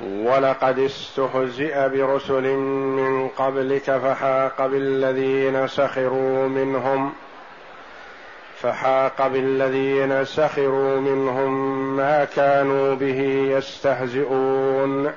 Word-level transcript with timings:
ولقد 0.00 0.78
استهزئ 0.78 1.88
برسل 1.88 2.42
من 2.52 3.28
قبلك 3.28 3.82
فحاق 3.82 4.66
بالذين 4.66 5.66
سخروا 5.68 6.48
منهم 6.48 7.12
فحاق 8.62 9.26
بالذين 9.26 10.24
سخروا 10.24 11.00
منهم 11.00 11.52
ما 11.96 12.24
كانوا 12.24 12.94
به 12.94 13.20
يستهزئون 13.58 15.12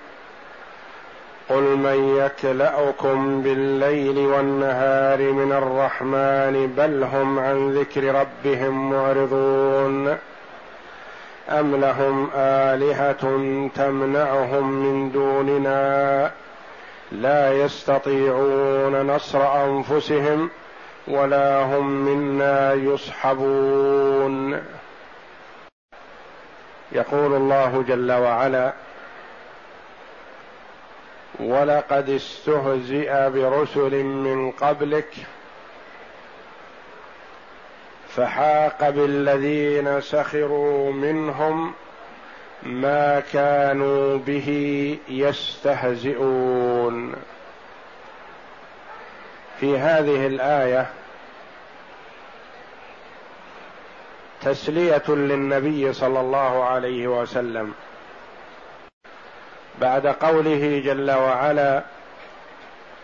قل 1.50 1.62
من 1.62 2.18
يكلاكم 2.26 3.42
بالليل 3.42 4.18
والنهار 4.18 5.22
من 5.32 5.52
الرحمن 5.52 6.74
بل 6.78 7.04
هم 7.04 7.40
عن 7.40 7.74
ذكر 7.74 8.04
ربهم 8.16 8.92
معرضون 8.94 10.18
أم 11.50 11.76
لهم 11.76 12.30
آلهة 12.36 13.22
تمنعهم 13.76 14.70
من 14.72 15.12
دوننا 15.12 16.32
لا 17.12 17.54
يستطيعون 17.54 19.08
نصر 19.08 19.66
أنفسهم 19.66 20.50
ولا 21.08 21.60
هم 21.64 21.90
منا 21.92 22.74
يصحبون 22.74 24.64
يقول 26.92 27.34
الله 27.34 27.84
جل 27.88 28.12
وعلا 28.12 28.74
ولقد 31.40 32.10
استهزئ 32.10 33.30
برسل 33.30 34.04
من 34.04 34.52
قبلك 34.52 35.08
فحاق 38.18 38.90
بالذين 38.90 40.02
سخروا 40.02 40.92
منهم 40.92 41.74
ما 42.64 43.20
كانوا 43.34 44.18
به 44.18 44.50
يستهزئون 45.10 47.16
في 49.60 49.78
هذه 49.80 50.28
الايه 50.28 50.90
تسليه 54.42 55.04
للنبي 55.08 55.94
صلى 55.94 56.20
الله 56.20 56.64
عليه 56.64 57.08
وسلم 57.22 57.74
بعد 59.82 60.08
قوله 60.08 60.82
جل 60.86 61.12
وعلا 61.12 61.84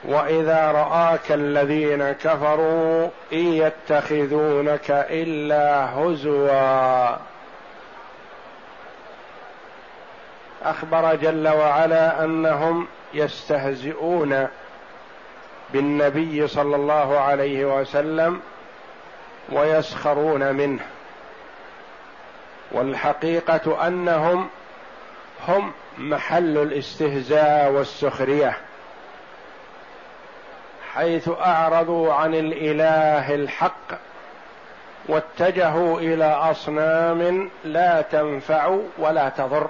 واذا 0.07 0.71
راك 0.71 1.31
الذين 1.31 2.11
كفروا 2.11 3.09
ان 3.33 3.37
يتخذونك 3.53 4.91
الا 5.09 5.91
هزوا 5.93 7.17
اخبر 10.63 11.15
جل 11.15 11.47
وعلا 11.47 12.23
انهم 12.23 12.87
يستهزئون 13.13 14.47
بالنبي 15.73 16.47
صلى 16.47 16.75
الله 16.75 17.19
عليه 17.19 17.65
وسلم 17.79 18.41
ويسخرون 19.51 20.55
منه 20.55 20.83
والحقيقه 22.71 23.87
انهم 23.87 24.49
هم 25.47 25.71
محل 25.97 26.57
الاستهزاء 26.57 27.71
والسخريه 27.71 28.57
حيث 30.97 31.29
اعرضوا 31.29 32.13
عن 32.13 32.35
الاله 32.35 33.35
الحق 33.35 33.93
واتجهوا 35.09 35.99
الى 35.99 36.25
اصنام 36.25 37.49
لا 37.63 38.01
تنفع 38.01 38.77
ولا 38.97 39.29
تضر 39.29 39.67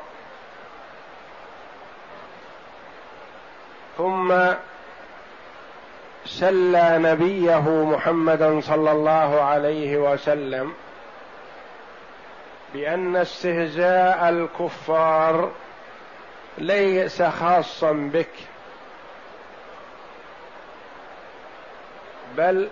ثم 3.98 4.36
سلى 6.26 6.98
نبيه 7.04 7.70
محمدا 7.86 8.62
صلى 8.62 8.92
الله 8.92 9.42
عليه 9.42 9.98
وسلم 9.98 10.74
بان 12.74 13.16
استهزاء 13.16 14.30
الكفار 14.30 15.50
ليس 16.58 17.22
خاصا 17.24 17.92
بك 17.92 18.28
بل 22.38 22.70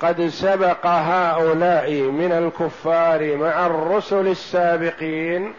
قد 0.00 0.28
سبق 0.28 0.86
هؤلاء 0.86 1.92
من 1.92 2.32
الكفار 2.32 3.36
مع 3.36 3.66
الرسل 3.66 4.28
السابقين 4.28 5.54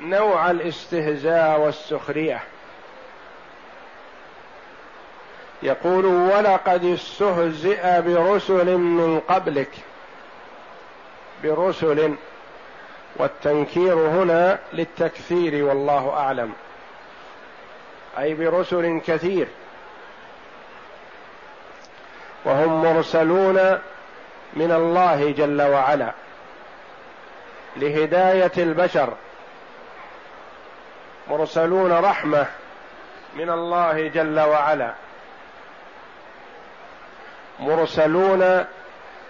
نوع 0.00 0.50
الاستهزاء 0.50 1.60
والسخريه 1.60 2.40
يقول 5.62 6.04
ولقد 6.06 6.84
استهزئ 6.84 8.00
برسل 8.02 8.76
من 8.76 9.20
قبلك 9.20 9.70
برسل 11.42 12.14
والتنكير 13.16 13.94
هنا 13.94 14.58
للتكثير 14.72 15.64
والله 15.64 16.10
اعلم 16.10 16.52
اي 18.18 18.34
برسل 18.34 19.00
كثير 19.06 19.48
وهم 22.44 22.82
مرسلون 22.82 23.78
من 24.54 24.72
الله 24.72 25.30
جل 25.32 25.62
وعلا 25.62 26.12
لهدايه 27.76 28.52
البشر 28.58 29.12
مرسلون 31.30 31.92
رحمه 31.92 32.46
من 33.36 33.50
الله 33.50 34.08
جل 34.08 34.40
وعلا 34.40 34.92
مرسلون 37.60 38.64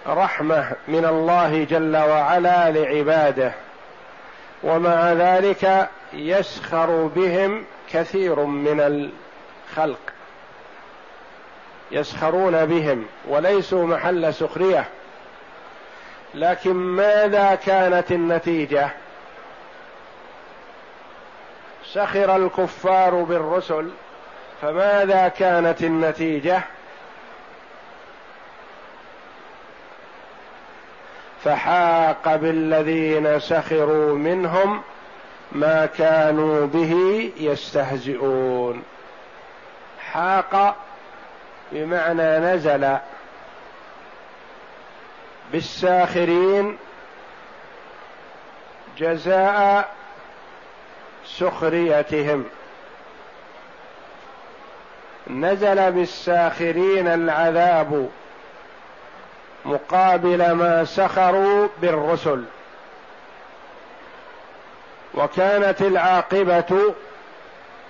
رحمه 0.07 0.71
من 0.87 1.05
الله 1.05 1.63
جل 1.63 1.97
وعلا 1.97 2.71
لعباده 2.71 3.51
ومع 4.63 5.13
ذلك 5.13 5.89
يسخر 6.13 6.85
بهم 7.15 7.65
كثير 7.93 8.39
من 8.39 9.09
الخلق 9.71 9.99
يسخرون 11.91 12.65
بهم 12.65 13.05
وليسوا 13.27 13.85
محل 13.87 14.33
سخريه 14.33 14.85
لكن 16.33 16.73
ماذا 16.73 17.55
كانت 17.55 18.11
النتيجه 18.11 18.89
سخر 21.85 22.35
الكفار 22.35 23.15
بالرسل 23.15 23.89
فماذا 24.61 25.27
كانت 25.27 25.81
النتيجه 25.83 26.61
فحاق 31.43 32.35
بالذين 32.35 33.39
سخروا 33.39 34.15
منهم 34.15 34.81
ما 35.51 35.85
كانوا 35.85 36.67
به 36.67 36.93
يستهزئون 37.39 38.83
حاق 40.11 40.75
بمعنى 41.71 42.37
نزل 42.39 42.97
بالساخرين 45.51 46.77
جزاء 48.97 49.89
سخريتهم 51.25 52.45
نزل 55.27 55.91
بالساخرين 55.91 57.07
العذاب 57.07 58.09
مقابل 59.65 60.51
ما 60.51 60.85
سخروا 60.85 61.67
بالرسل 61.81 62.45
وكانت 65.15 65.81
العاقبه 65.81 66.93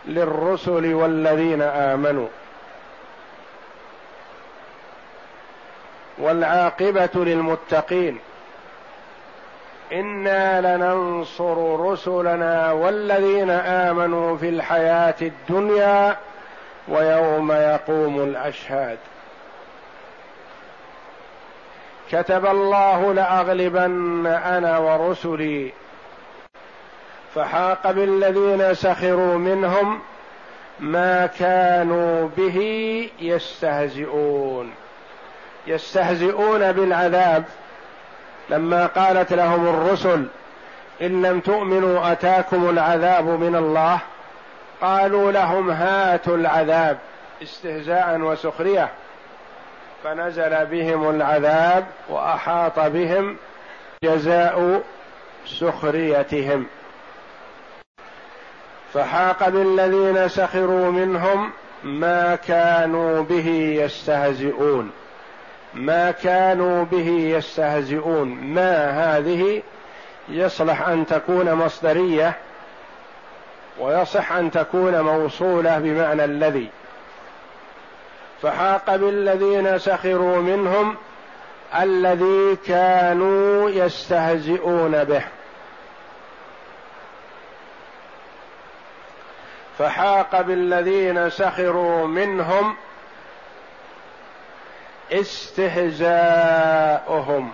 للرسل 0.05 0.93
والذين 0.93 1.61
امنوا 1.61 2.27
والعاقبه 6.17 7.09
للمتقين 7.15 8.19
انا 9.93 10.75
لننصر 10.77 11.79
رسلنا 11.79 12.71
والذين 12.71 13.49
امنوا 13.51 14.37
في 14.37 14.49
الحياه 14.49 15.15
الدنيا 15.21 16.17
ويوم 16.87 17.51
يقوم 17.51 18.23
الاشهاد 18.23 18.97
كتب 22.11 22.45
الله 22.45 23.13
لاغلبن 23.13 24.25
انا 24.25 24.77
ورسلي 24.77 25.71
فحاق 27.35 27.91
بالذين 27.91 28.73
سخروا 28.73 29.37
منهم 29.37 29.99
ما 30.79 31.25
كانوا 31.25 32.29
به 32.37 32.57
يستهزئون 33.19 34.71
يستهزئون 35.67 36.71
بالعذاب 36.71 37.43
لما 38.49 38.85
قالت 38.85 39.33
لهم 39.33 39.67
الرسل 39.67 40.25
ان 41.01 41.25
لم 41.25 41.39
تؤمنوا 41.39 42.11
اتاكم 42.11 42.69
العذاب 42.69 43.25
من 43.25 43.55
الله 43.55 43.99
قالوا 44.81 45.31
لهم 45.31 45.69
هاتوا 45.71 46.37
العذاب 46.37 46.97
استهزاء 47.43 48.17
وسخريه 48.21 48.89
فنزل 50.03 50.65
بهم 50.65 51.09
العذاب 51.09 51.85
واحاط 52.09 52.79
بهم 52.79 53.37
جزاء 54.03 54.81
سخريتهم 55.45 56.65
فحاق 58.95 59.49
بالذين 59.49 60.27
سخروا 60.27 60.91
منهم 60.91 61.51
ما 61.83 62.35
كانوا 62.35 63.21
به 63.23 63.47
يستهزئون 63.85 64.91
ما 65.73 66.11
كانوا 66.11 66.85
به 66.85 67.09
يستهزئون 67.09 68.27
ما 68.29 68.89
هذه 68.89 69.61
يصلح 70.29 70.87
ان 70.87 71.05
تكون 71.05 71.53
مصدريه 71.53 72.33
ويصح 73.79 74.31
ان 74.31 74.51
تكون 74.51 75.01
موصوله 75.01 75.79
بمعنى 75.79 76.25
الذي 76.25 76.69
فحاق 78.41 78.95
بالذين 78.95 79.79
سخروا 79.79 80.37
منهم 80.37 80.95
الذي 81.81 82.57
كانوا 82.65 83.69
يستهزئون 83.69 85.03
به 85.03 85.23
فحاق 89.79 90.41
بالذين 90.41 91.29
سخروا 91.29 92.07
منهم 92.07 92.75
استهزاؤهم 95.11 97.51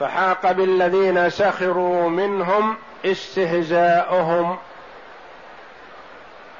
فحاق 0.00 0.52
بالذين 0.52 1.30
سخروا 1.30 2.08
منهم 2.08 2.76
استهزاؤهم 3.04 4.56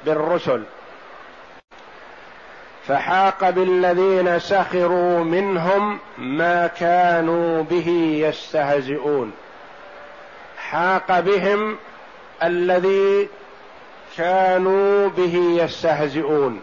بالرسل 0.05 0.63
فحاق 2.87 3.49
بالذين 3.49 4.39
سخروا 4.39 5.23
منهم 5.23 5.99
ما 6.17 6.67
كانوا 6.67 7.63
به 7.63 7.87
يستهزئون 8.29 9.31
حاق 10.57 11.19
بهم 11.19 11.77
الذي 12.47 13.29
كانوا 14.17 15.09
به 15.09 15.35
يستهزئون 15.63 16.61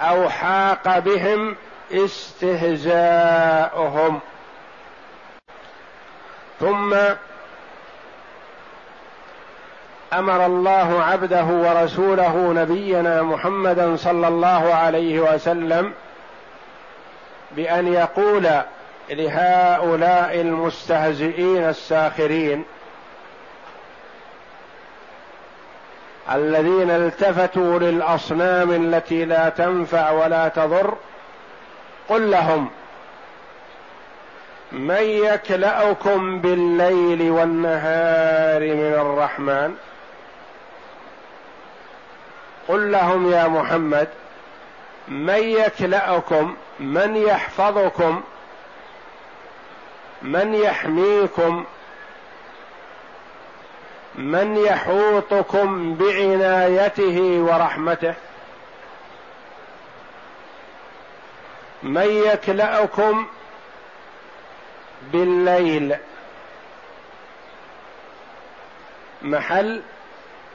او 0.00 0.28
حاق 0.28 0.98
بهم 0.98 1.56
استهزاؤهم 1.92 4.20
ثم 6.60 6.96
امر 10.12 10.46
الله 10.46 11.02
عبده 11.02 11.44
ورسوله 11.44 12.52
نبينا 12.52 13.22
محمدا 13.22 13.96
صلى 13.96 14.28
الله 14.28 14.74
عليه 14.74 15.20
وسلم 15.20 15.92
بان 17.56 17.92
يقول 17.92 18.46
لهؤلاء 19.10 20.40
المستهزئين 20.40 21.64
الساخرين 21.68 22.64
الذين 26.30 26.90
التفتوا 26.90 27.78
للاصنام 27.78 28.70
التي 28.72 29.24
لا 29.24 29.48
تنفع 29.48 30.10
ولا 30.10 30.48
تضر 30.48 30.94
قل 32.08 32.30
لهم 32.30 32.68
من 34.72 35.02
يكلاكم 35.02 36.40
بالليل 36.40 37.30
والنهار 37.30 38.60
من 38.60 38.92
الرحمن 38.94 39.76
قل 42.68 42.92
لهم 42.92 43.30
يا 43.32 43.48
محمد 43.48 44.08
من 45.08 45.38
يكلاكم 45.42 46.56
من 46.80 47.16
يحفظكم 47.16 48.20
من 50.22 50.54
يحميكم 50.54 51.64
من 54.18 54.56
يحوطكم 54.56 55.94
بعنايته 55.94 57.20
ورحمته 57.38 58.14
من 61.82 62.06
يكلاكم 62.26 63.26
بالليل 65.02 65.96
محل 69.22 69.82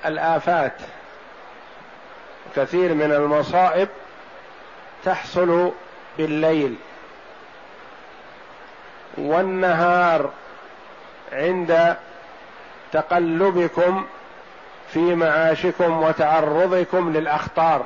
الافات 0.06 0.76
كثير 2.56 2.94
من 2.94 3.12
المصائب 3.12 3.88
تحصل 5.06 5.72
بالليل 6.18 6.76
والنهار 9.18 10.32
عند 11.34 11.96
تقلبكم 12.94 14.06
في 14.94 15.16
معاشكم 15.16 16.04
وتعرضكم 16.04 17.14
للاخطار 17.14 17.86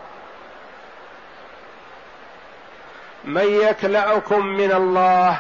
من 3.26 3.46
يكلاكم 3.68 4.46
من 4.46 4.72
الله 4.72 5.40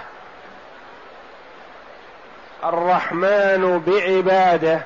الرحمن 2.63 3.79
بعباده 3.87 4.81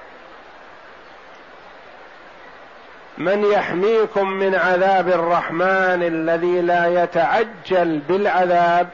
من 3.18 3.44
يحميكم 3.46 4.30
من 4.30 4.56
عذاب 4.56 5.08
الرحمن 5.08 6.04
الذي 6.04 6.62
لا 6.62 7.04
يتعجل 7.04 8.00
بالعذاب 8.00 8.90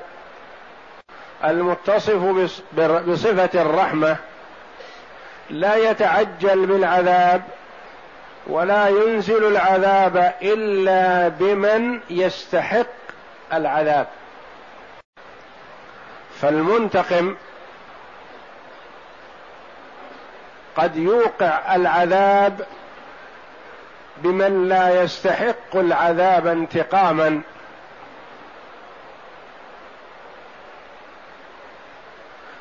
المتصف 1.43 2.21
بصفه 3.07 3.61
الرحمه 3.61 4.15
لا 5.49 5.75
يتعجل 5.75 6.65
بالعذاب 6.65 7.41
ولا 8.47 8.87
ينزل 8.87 9.47
العذاب 9.47 10.33
الا 10.41 11.27
بمن 11.27 11.99
يستحق 12.09 12.85
العذاب 13.53 14.07
فالمنتقم 16.41 17.35
قد 20.75 20.95
يوقع 20.95 21.75
العذاب 21.75 22.61
بمن 24.17 24.67
لا 24.69 25.03
يستحق 25.03 25.75
العذاب 25.75 26.47
انتقاما 26.47 27.41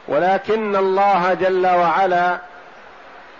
ولكن 0.09 0.77
الله 0.77 1.35
جل 1.35 1.67
وعلا 1.67 2.39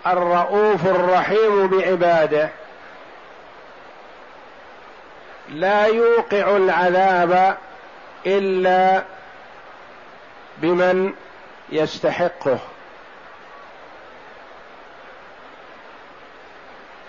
الرؤوف 0.05 0.87
الرحيم 0.87 1.67
بعباده 1.67 2.49
لا 5.49 5.85
يوقع 5.85 6.55
العذاب 6.57 7.57
الا 8.25 9.03
بمن 10.57 11.13
يستحقه 11.69 12.57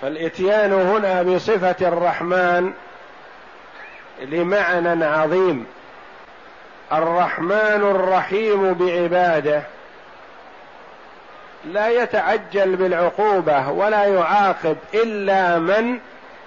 فالاتيان 0.03 0.73
هنا 0.73 1.23
بصفه 1.23 1.87
الرحمن 1.89 2.73
لمعنى 4.23 5.05
عظيم 5.05 5.67
الرحمن 6.93 7.83
الرحيم 7.93 8.75
بعباده 8.75 9.63
لا 11.73 11.89
يتعجل 11.89 12.77
بالعقوبه 12.77 13.69
ولا 13.71 14.05
يعاقب 14.05 14.77
الا 14.95 15.59
من 15.59 15.99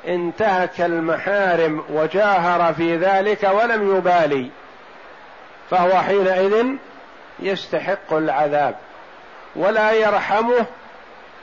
انتهك 0.08 0.82
المحارم 0.82 1.84
وجاهر 1.90 2.74
في 2.74 2.96
ذلك 2.96 3.44
ولم 3.54 3.98
يبالي 3.98 4.50
فهو 5.70 6.02
حينئذ 6.02 6.66
يستحق 7.40 8.14
العذاب 8.14 8.76
ولا 9.56 9.92
يرحمه 9.92 10.66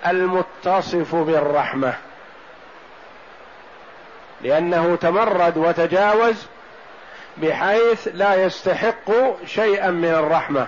المتصف 0.07 1.15
بالرحمه 1.15 1.95
لانه 4.41 4.97
تمرد 5.01 5.57
وتجاوز 5.57 6.47
بحيث 7.37 8.09
لا 8.15 8.35
يستحق 8.35 9.11
شيئا 9.47 9.91
من 9.91 10.09
الرحمه 10.19 10.67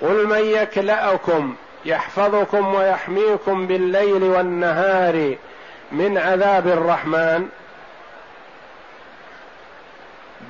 قل 0.00 0.26
من 0.26 0.38
يكلاكم 0.44 1.56
يحفظكم 1.84 2.74
ويحميكم 2.74 3.66
بالليل 3.66 4.22
والنهار 4.22 5.36
من 5.92 6.18
عذاب 6.18 6.66
الرحمن 6.66 7.48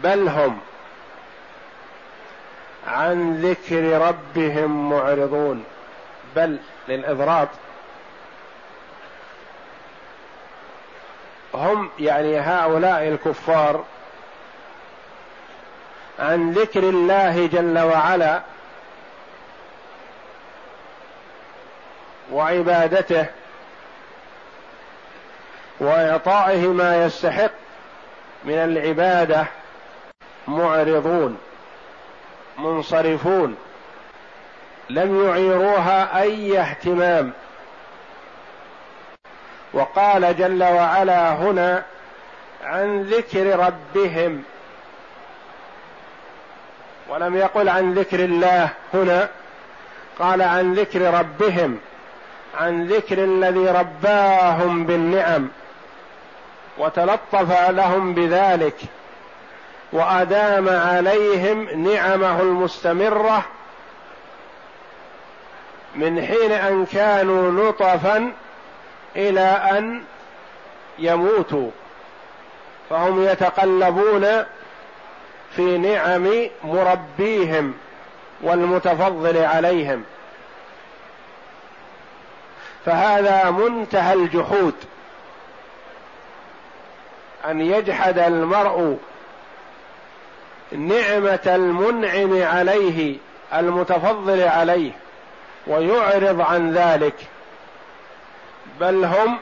بل 0.03 0.29
هم 0.29 0.59
عن 2.89 3.41
ذكر 3.43 4.01
ربهم 4.09 4.91
معرضون 4.91 5.65
بل 6.37 6.59
للاضراب 6.89 7.49
هم 11.55 11.91
يعني 11.99 12.39
هؤلاء 12.41 13.09
الكفار 13.09 13.85
عن 16.19 16.53
ذكر 16.53 16.81
الله 16.83 17.47
جل 17.47 17.79
وعلا 17.79 18.43
وعبادته 22.33 23.27
واعطائه 25.81 26.67
ما 26.69 27.05
يستحق 27.05 27.51
من 28.45 28.55
العباده 28.55 29.47
معرضون 30.49 31.39
منصرفون 32.59 33.57
لم 34.91 35.27
يعيروها 35.29 36.21
اي 36.23 36.59
اهتمام 36.61 37.33
وقال 39.73 40.37
جل 40.37 40.63
وعلا 40.65 41.35
هنا 41.35 41.83
عن 42.65 43.03
ذكر 43.03 43.59
ربهم 43.59 44.43
ولم 47.09 47.37
يقل 47.37 47.69
عن 47.69 47.95
ذكر 47.95 48.21
الله 48.21 48.69
هنا 48.95 49.29
قال 50.19 50.43
عن 50.43 50.75
ذكر 50.75 51.15
ربهم 51.15 51.79
عن 52.55 52.87
ذكر 52.87 53.19
الذي 53.25 53.69
رباهم 53.69 54.87
بالنعم 54.87 55.49
وتلطف 56.79 57.69
لهم 57.71 58.15
بذلك 58.15 58.77
وادام 59.93 60.69
عليهم 60.69 61.85
نعمه 61.91 62.41
المستمره 62.41 63.45
من 65.95 66.23
حين 66.25 66.53
ان 66.53 66.87
كانوا 66.87 67.65
لطفا 67.71 68.33
الى 69.17 69.41
ان 69.41 70.03
يموتوا 70.99 71.71
فهم 72.91 73.25
يتقلبون 73.25 74.27
في 75.57 75.79
نعم 75.79 76.27
مربيهم 76.65 77.75
والمتفضل 78.43 79.37
عليهم 79.37 80.05
فهذا 82.87 83.51
منتهى 83.51 84.15
الجحود 84.15 84.75
ان 87.49 87.61
يجحد 87.61 88.19
المرء 88.19 88.99
نعمه 90.73 91.41
المنعم 91.47 92.43
عليه 92.57 93.17
المتفضل 93.55 94.43
عليه 94.43 94.93
ويعرض 95.67 96.41
عن 96.41 96.73
ذلك 96.73 97.15
بل 98.81 99.05
هم 99.05 99.39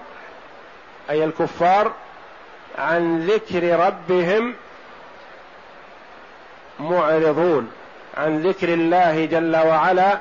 اي 1.11 1.25
الكفار 1.25 1.93
عن 2.79 3.27
ذكر 3.27 3.81
ربهم 3.87 4.55
معرضون 6.81 7.73
عن 8.17 8.43
ذكر 8.43 8.69
الله 8.69 9.25
جل 9.25 9.57
وعلا 9.57 10.19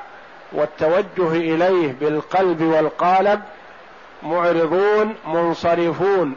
والتوجه 0.52 1.32
اليه 1.32 1.92
بالقلب 2.00 2.62
والقالب 2.62 3.40
معرضون 4.22 5.14
منصرفون 5.26 6.36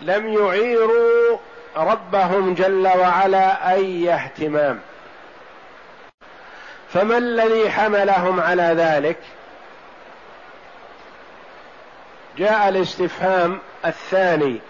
لم 0.00 0.26
يعيروا 0.28 1.38
ربهم 1.76 2.54
جل 2.54 2.86
وعلا 2.98 3.72
اي 3.72 4.12
اهتمام 4.12 4.80
فما 6.88 7.18
الذي 7.18 7.70
حملهم 7.70 8.40
على 8.40 8.62
ذلك 8.76 9.18
جاء 12.38 12.68
الاستفهام 12.68 13.58
الثاني 13.86 14.60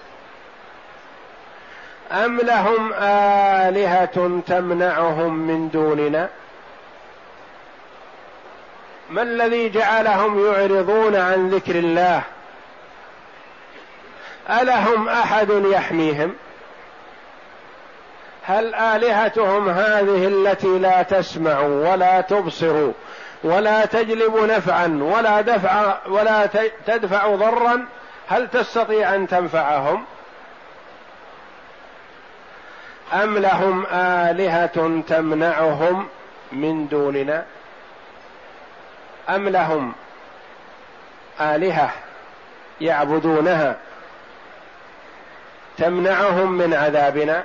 ام 2.12 2.38
لهم 2.38 2.92
الهه 2.92 4.40
تمنعهم 4.46 5.34
من 5.34 5.68
دوننا 5.70 6.28
ما 9.14 9.22
الذي 9.22 9.68
جعلهم 9.68 10.46
يعرضون 10.46 11.16
عن 11.16 11.48
ذكر 11.50 11.74
الله 11.76 12.22
الهم 14.50 15.08
احد 15.08 15.48
يحميهم 15.64 16.34
هل 18.42 18.74
الهتهم 18.74 19.68
هذه 19.68 20.26
التي 20.28 20.78
لا 20.78 21.02
تسمع 21.02 21.60
ولا 21.60 22.20
تبصر 22.20 22.90
ولا 23.44 23.84
تجلب 23.86 24.36
نفعا 24.36 24.98
ولا 25.02 25.40
دفع 25.40 25.96
ولا 26.08 26.48
تدفع 26.86 27.34
ضرا 27.34 27.86
هل 28.28 28.48
تستطيع 28.48 29.14
ان 29.14 29.26
تنفعهم 29.28 30.04
ام 33.12 33.38
لهم 33.38 33.86
الهه 33.92 35.00
تمنعهم 35.08 36.08
من 36.52 36.88
دوننا 36.88 37.44
أم 39.28 39.48
لهم 39.48 39.92
آلهة 41.40 41.92
يعبدونها 42.80 43.76
تمنعهم 45.78 46.52
من 46.52 46.74
عذابنا 46.74 47.44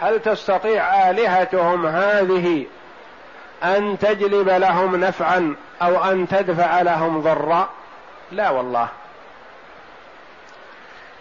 هل 0.00 0.20
تستطيع 0.20 1.10
آلهتهم 1.10 1.86
هذه 1.86 2.66
أن 3.64 3.98
تجلب 3.98 4.48
لهم 4.48 4.96
نفعا 4.96 5.56
أو 5.82 6.04
أن 6.04 6.28
تدفع 6.28 6.82
لهم 6.82 7.20
ضرا 7.20 7.68
لا 8.32 8.50
والله 8.50 8.88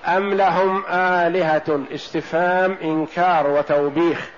أم 0.07 0.33
لهم 0.33 0.83
آلهة 0.89 1.81
استفهام 1.91 2.77
إنكار 2.83 3.47
وتوبيخ 3.47 4.29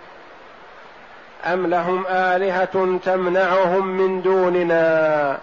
أم 1.45 1.67
لهم 1.67 2.05
آلهة 2.07 2.97
تمنعهم 3.05 3.87
من 3.87 4.21
دوننا 4.21 5.37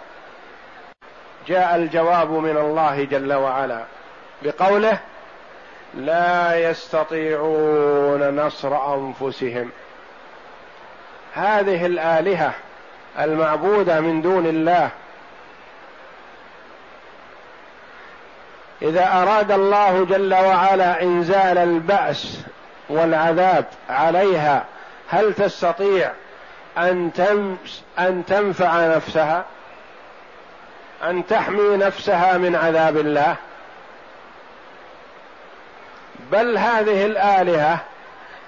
جاء 1.47 1.75
الجواب 1.75 2.31
من 2.31 2.57
الله 2.57 3.03
جل 3.03 3.33
وعلا 3.33 3.83
بقوله 4.43 4.99
لا 5.95 6.55
يستطيعون 6.69 8.39
نصر 8.45 8.93
أنفسهم 8.95 9.69
هذه 11.33 11.85
الآلهة 11.85 12.53
المعبودة 13.19 13.99
من 14.01 14.21
دون 14.21 14.45
الله 14.45 14.89
إذا 18.81 19.07
أراد 19.13 19.51
الله 19.51 20.05
جل 20.05 20.33
وعلا 20.33 21.01
إنزال 21.01 21.57
البأس 21.57 22.41
والعذاب 22.89 23.65
عليها 23.89 24.65
هل 25.09 25.33
تستطيع 25.33 26.11
أن 26.77 27.09
أن 27.99 28.25
تنفع 28.25 28.95
نفسها 28.95 29.45
أن 31.03 31.27
تحمي 31.27 31.77
نفسها 31.77 32.37
من 32.37 32.55
عذاب 32.55 32.97
الله 32.97 33.35
بل 36.31 36.57
هذه 36.57 37.05
الآلهة 37.05 37.79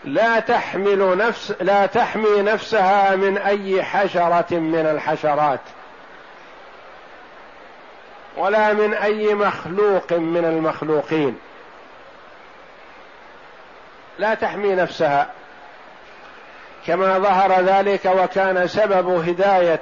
لا 0.06 0.40
تحمل 0.40 1.18
نفس 1.18 1.54
لا 1.62 1.86
تحمي 1.86 2.42
نفسها 2.42 3.16
من 3.16 3.38
أي 3.38 3.84
حشرة 3.84 4.46
من 4.54 4.86
الحشرات 4.92 5.60
ولا 8.38 8.74
من 8.74 8.94
أي 8.94 9.34
مخلوق 9.34 10.14
من 10.14 10.46
المخلوقين 10.46 11.38
لا 14.20 14.34
تحمي 14.34 14.76
نفسها 14.76 15.30
كما 16.88 17.20
ظهر 17.20 17.60
ذلك 17.62 18.06
وكان 18.06 18.68
سبب 18.68 19.10
هدايه 19.10 19.82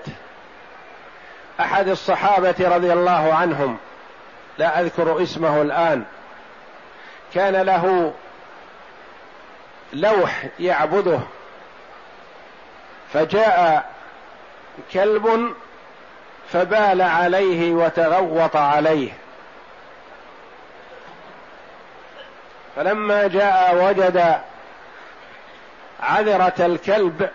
احد 1.60 1.88
الصحابه 1.88 2.56
رضي 2.76 2.94
الله 2.94 3.34
عنهم 3.34 3.78
لا 4.58 4.80
اذكر 4.82 5.24
اسمه 5.24 5.62
الان 5.62 6.04
كان 7.34 7.56
له 7.56 8.14
لوح 9.94 10.46
يعبده 10.60 11.20
فجاء 13.14 13.86
كلب 14.94 15.54
فبال 16.54 17.02
عليه 17.02 17.72
وتغوط 17.74 18.56
عليه 18.56 19.12
فلما 22.76 23.28
جاء 23.28 23.76
وجد 23.86 24.38
عذرة 26.00 26.54
الكلب 26.60 27.30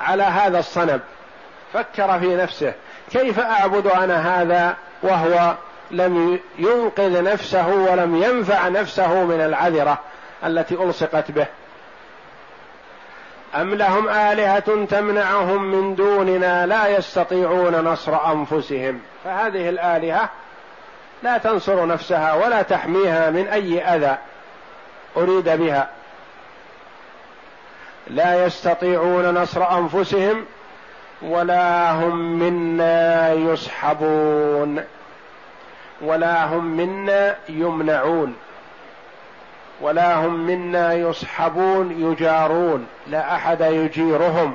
على 0.00 0.22
هذا 0.22 0.58
الصنم 0.58 1.00
فكر 1.72 2.18
في 2.20 2.36
نفسه 2.36 2.72
كيف 3.10 3.40
أعبد 3.40 3.86
أنا 3.86 4.42
هذا 4.42 4.76
وهو 5.02 5.54
لم 5.90 6.38
ينقذ 6.58 7.22
نفسه 7.22 7.68
ولم 7.68 8.22
ينفع 8.22 8.68
نفسه 8.68 9.24
من 9.24 9.40
العذرة 9.40 9.98
التي 10.44 10.74
ألصقت 10.74 11.30
به 11.30 11.46
أم 13.54 13.74
لهم 13.74 14.08
آلهة 14.08 14.84
تمنعهم 14.84 15.62
من 15.62 15.94
دوننا 15.94 16.66
لا 16.66 16.88
يستطيعون 16.88 17.76
نصر 17.76 18.32
أنفسهم 18.32 19.00
فهذه 19.24 19.68
الآلهة 19.68 20.28
لا 21.22 21.38
تنصر 21.38 21.86
نفسها 21.86 22.32
ولا 22.34 22.62
تحميها 22.62 23.30
من 23.30 23.48
أي 23.48 23.82
أذى 23.84 24.16
أريد 25.16 25.48
بها 25.48 25.88
لا 28.06 28.46
يستطيعون 28.46 29.30
نصر 29.34 29.78
انفسهم 29.78 30.44
ولا 31.22 31.90
هم 31.92 32.38
منا 32.38 33.32
يسحبون 33.32 34.84
ولا 36.00 36.44
هم 36.44 36.64
منا 36.64 37.34
يمنعون 37.48 38.36
ولا 39.80 40.14
هم 40.14 40.34
منا 40.46 40.94
يسحبون 40.94 42.12
يجارون 42.12 42.86
لا 43.06 43.34
احد 43.34 43.60
يجيرهم 43.60 44.52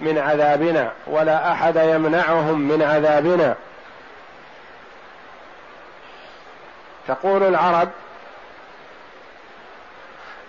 من 0.00 0.18
عذابنا 0.18 0.92
ولا 1.06 1.52
احد 1.52 1.76
يمنعهم 1.76 2.60
من 2.60 2.82
عذابنا 2.82 3.54
تقول 7.08 7.42
العرب 7.42 7.88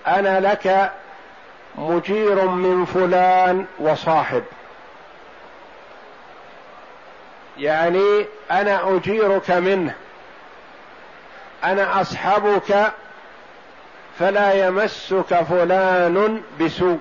انا 0.07 0.39
لك 0.39 0.91
مجير 1.77 2.45
من 2.45 2.85
فلان 2.85 3.65
وصاحب 3.79 4.43
يعني 7.57 8.25
انا 8.51 8.95
اجيرك 8.95 9.51
منه 9.51 9.95
انا 11.63 12.01
اصحبك 12.01 12.91
فلا 14.19 14.67
يمسك 14.67 15.41
فلان 15.43 16.41
بسوء 16.61 16.97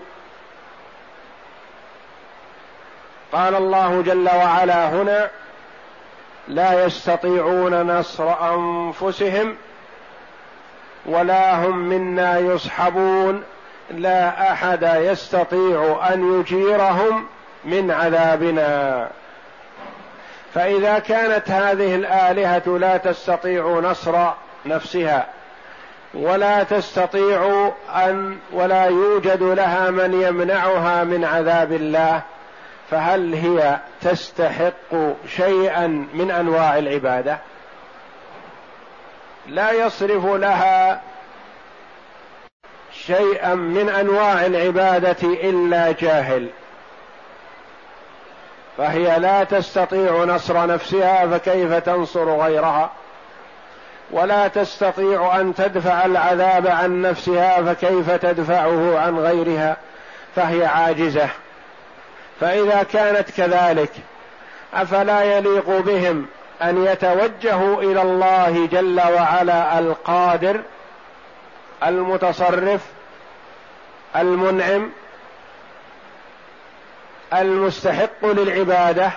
قال 3.33 3.55
الله 3.55 4.03
جل 4.03 4.29
وعلا 4.29 4.89
هنا 4.89 5.31
لا 6.49 6.85
يستطيعون 6.85 7.99
نصر 7.99 8.55
انفسهم 8.55 9.57
ولا 11.07 11.67
هم 11.67 11.77
منا 11.79 12.39
يصحبون 12.39 13.43
لا 13.91 14.53
احد 14.53 14.83
يستطيع 14.83 16.01
ان 16.15 16.41
يجيرهم 16.41 17.25
من 17.65 17.91
عذابنا 17.91 19.09
فاذا 20.55 20.99
كانت 20.99 21.51
هذه 21.51 21.95
الالهه 21.95 22.79
لا 22.79 22.97
تستطيع 22.97 23.81
نصر 23.85 24.29
نفسها 24.67 25.27
ولا 26.15 26.63
تستطيع 26.63 27.73
ان 28.07 28.39
ولا 28.53 28.85
يوجد 28.85 29.43
لها 29.43 29.91
من 29.91 30.23
يمنعها 30.23 31.05
من 31.05 31.25
عذاب 31.25 31.73
الله 31.73 32.23
فهل 32.91 33.35
هي 33.35 33.77
تستحق 34.01 34.93
شيئا 35.29 35.87
من 36.15 36.31
انواع 36.31 36.79
العباده 36.79 37.39
لا 39.47 39.73
يصرف 39.73 40.27
لها 40.27 41.01
شيئا 43.07 43.55
من 43.55 43.89
انواع 43.89 44.47
العباده 44.47 45.17
الا 45.23 45.93
جاهل 45.93 46.49
فهي 48.79 49.19
لا 49.19 49.45
تستطيع 49.45 50.25
نصر 50.25 50.67
نفسها 50.67 51.27
فكيف 51.27 51.73
تنصر 51.73 52.37
غيرها 52.37 52.91
ولا 54.11 54.49
تستطيع 54.49 55.37
ان 55.41 55.55
تدفع 55.55 56.05
العذاب 56.05 56.67
عن 56.67 57.03
نفسها 57.03 57.63
فكيف 57.63 58.11
تدفعه 58.11 58.99
عن 58.99 59.19
غيرها 59.19 59.77
فهي 60.37 60.67
عاجزه 60.67 61.29
فاذا 62.41 62.83
كانت 62.93 63.31
كذلك 63.31 63.91
افلا 64.75 65.23
يليق 65.23 65.81
بهم 65.81 66.27
ان 66.63 66.85
يتوجهوا 66.85 67.83
الى 67.83 68.03
الله 68.03 68.67
جل 68.73 69.01
وعلا 69.17 69.79
القادر 69.79 70.61
المتصرف 71.87 72.81
المنعم 74.21 74.91
المستحق 77.33 78.27
للعباده 78.27 79.11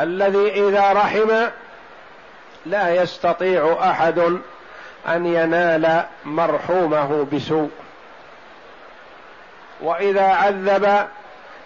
الذي 0.00 0.68
اذا 0.68 0.92
رحم 0.92 1.32
لا 2.66 3.02
يستطيع 3.02 3.76
احد 3.80 4.18
ان 5.08 5.26
ينال 5.26 6.04
مرحومه 6.24 7.26
بسوء 7.32 7.70
واذا 9.80 10.24
عذب 10.26 11.06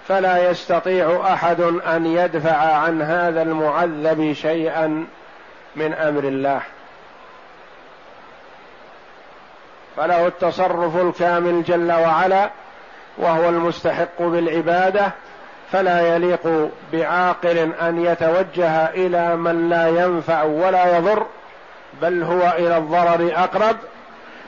فلا 0.08 0.50
يستطيع 0.50 1.20
احد 1.32 1.60
ان 1.60 2.06
يدفع 2.06 2.56
عن 2.76 3.02
هذا 3.02 3.42
المعذب 3.42 4.32
شيئا 4.32 5.06
من 5.76 5.92
امر 5.94 6.24
الله 6.24 6.60
فله 10.00 10.26
التصرف 10.26 10.96
الكامل 10.96 11.62
جل 11.64 11.92
وعلا 11.92 12.50
وهو 13.18 13.48
المستحق 13.48 14.18
بالعباده 14.22 15.12
فلا 15.72 16.16
يليق 16.16 16.70
بعاقل 16.92 17.72
ان 17.80 18.04
يتوجه 18.04 18.84
الى 18.90 19.36
من 19.36 19.68
لا 19.70 19.88
ينفع 19.88 20.42
ولا 20.42 20.96
يضر 20.96 21.26
بل 22.02 22.22
هو 22.22 22.52
الى 22.58 22.76
الضرر 22.78 23.32
اقرب 23.36 23.76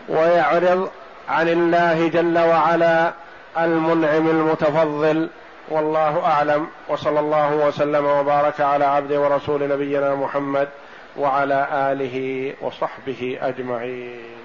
ويعرض 0.08 0.90
عن 1.28 1.48
الله 1.48 2.08
جل 2.08 2.38
وعلا 2.38 3.12
المنعم 3.58 4.30
المتفضل 4.30 5.28
والله 5.68 6.24
اعلم 6.26 6.66
وصلى 6.88 7.20
الله 7.20 7.54
وسلم 7.54 8.04
وبارك 8.06 8.60
على 8.60 8.84
عبد 8.84 9.12
ورسول 9.12 9.68
نبينا 9.68 10.14
محمد 10.14 10.68
وعلى 11.16 11.66
اله 11.72 12.52
وصحبه 12.60 13.38
اجمعين 13.42 14.41